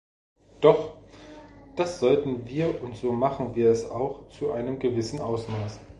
Doch, 0.61 0.97
das 1.75 1.99
sollten 1.99 2.47
wir 2.47 2.81
und 2.81 2.97
so 2.97 3.11
machen 3.11 3.53
wir 3.53 3.69
es 3.69 3.87
auch 3.87 4.27
zu 4.29 4.51
einem 4.51 4.79
gewissen 4.79 5.19
Ausmaß. 5.19 5.79